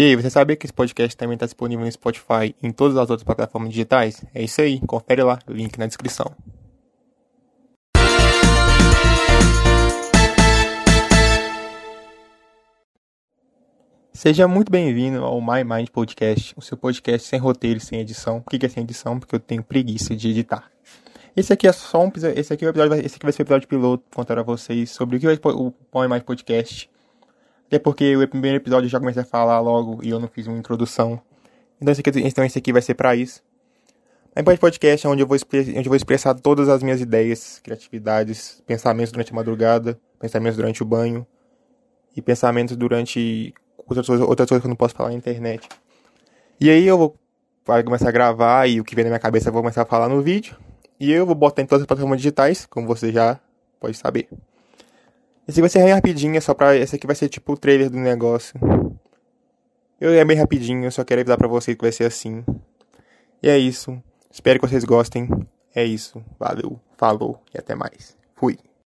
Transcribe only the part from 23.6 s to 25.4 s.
piloto contar a vocês sobre o que é